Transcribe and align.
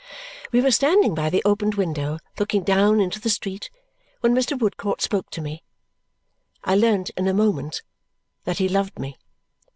We 0.51 0.61
were 0.61 0.71
standing 0.71 1.13
by 1.13 1.29
the 1.29 1.43
opened 1.45 1.75
window 1.75 2.17
looking 2.39 2.63
down 2.63 2.99
into 2.99 3.19
the 3.21 3.29
street 3.29 3.69
when 4.21 4.33
Mr. 4.33 4.57
Woodcourt 4.59 4.99
spoke 4.99 5.29
to 5.29 5.41
me. 5.43 5.61
I 6.63 6.73
learned 6.73 7.11
in 7.15 7.27
a 7.27 7.35
moment 7.35 7.83
that 8.45 8.57
he 8.57 8.67
loved 8.67 8.97
me. 8.97 9.19